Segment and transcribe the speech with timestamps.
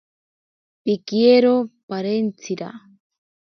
[0.83, 1.53] Pikiero
[1.89, 2.67] parentsira.